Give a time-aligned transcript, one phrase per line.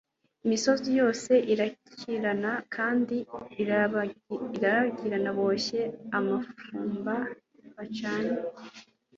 [0.45, 3.15] imisozi yose irakirana kandi
[3.61, 5.81] irarabagirana boshye
[6.17, 7.15] amafumba
[7.75, 8.37] bacanye